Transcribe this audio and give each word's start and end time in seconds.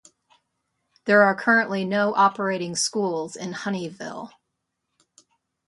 There 1.05 1.21
are 1.21 1.35
currently 1.35 1.85
no 1.85 2.15
operating 2.15 2.75
schools 2.75 3.35
in 3.35 3.53
Honeyville. 3.53 4.31